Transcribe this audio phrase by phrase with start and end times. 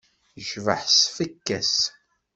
[0.39, 1.75] Yecbeḥ s tfekka-s.